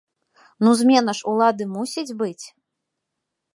Ну, 0.67 0.73
змена 0.79 1.11
ж 1.19 1.27
улады 1.33 1.63
мусіць 1.75 2.17
быць. 2.25 2.45